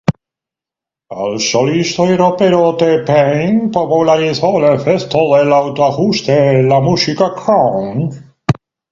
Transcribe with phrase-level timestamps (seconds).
[1.23, 8.11] El solista y rapero T-Pain popularizó el efecto del auto-ajuste en la música crunk.